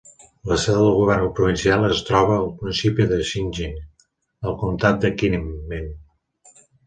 [0.51, 3.77] La seu del govern provincial es troba al municipi de Jincheng
[4.47, 5.87] del comptat de Kinmen.